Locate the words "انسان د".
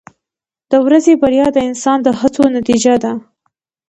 1.69-2.07